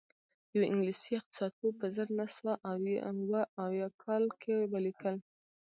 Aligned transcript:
یوه 0.55 0.65
انګلیسي 0.69 1.11
اقتصاد 1.15 1.51
پوه 1.59 1.71
په 1.79 1.87
زر 1.95 2.07
نه 2.19 2.25
سوه 2.35 2.53
اووه 2.71 3.41
اویا 3.65 3.87
کال 4.03 4.23
کې 4.41 4.55
ولیکل 4.73 5.15